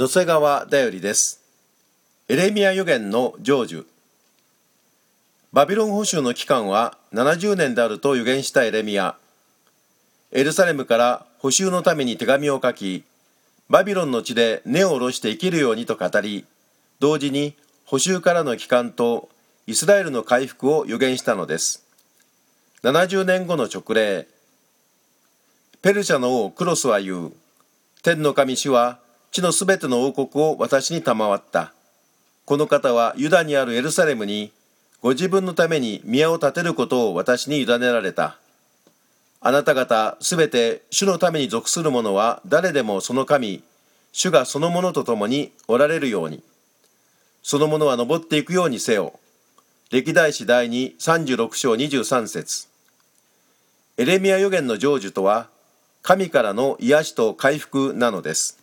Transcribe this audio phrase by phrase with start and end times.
[0.00, 1.42] 野瀬川だよりです。
[2.26, 3.84] エレミア予言の成就。
[5.52, 9.16] バビロン捕囚の期間は70年であると予言したエレミア。
[10.32, 13.04] エルサレムから捕囚のために手紙を書き
[13.68, 16.46] バビロンの地で根を下ろして生きるようにと語り
[16.98, 17.54] 同時に
[17.84, 19.28] 捕囚からの帰還と
[19.66, 21.84] イスラエルの回復を予言したのです。
[22.84, 24.26] 70年後の直令
[25.82, 27.32] ペルシャの王クロスは言う。
[28.02, 28.98] 天の神主は
[29.30, 31.72] 地のすべての王国を私に賜った。
[32.44, 34.52] この方はユダにあるエルサレムに
[35.02, 38.38] ご自分のために宮を建てることを私に委ねられた。
[39.40, 43.62] あなた方すべて主のために属する者は誰でもその神、
[44.12, 46.42] 主がそのものと共におられるように。
[47.42, 49.18] そのものは登っていくようにせよ。
[49.90, 52.68] 歴代史第2 36章23節
[53.96, 55.48] エレミア予言の成就とは、
[56.02, 58.59] 神からの癒しと回復なのです。